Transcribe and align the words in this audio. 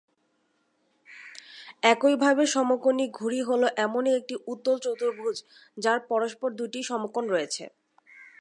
একইভাবে, 1.83 2.43
সমকোণী 2.47 3.05
ঘুড়ি 3.09 3.41
হল 3.49 3.63
এমনই 3.85 4.13
এক 4.19 4.27
উত্তল 4.47 4.75
চতুর্ভুজ 4.85 5.37
যার 5.77 5.99
পরস্পর 6.09 6.49
বিপরীত 6.49 6.59
দুটি 6.59 6.79
সমকোণ 6.89 7.25
রয়েছে। 7.27 7.63